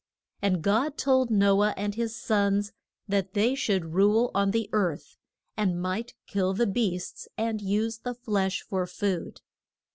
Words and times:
And 0.41 0.63
God 0.63 0.97
told 0.97 1.29
No 1.29 1.61
ah 1.61 1.75
and 1.77 1.93
his 1.93 2.15
sons 2.15 2.71
that 3.07 3.35
they 3.35 3.53
should 3.53 3.93
rule 3.93 4.31
on 4.33 4.49
the 4.49 4.67
earth, 4.73 5.19
and 5.55 5.79
might 5.79 6.15
kill 6.25 6.55
the 6.55 6.65
beasts 6.65 7.27
and 7.37 7.61
use 7.61 7.99
the 7.99 8.15
flesh 8.15 8.63
for 8.63 8.87
food. 8.87 9.41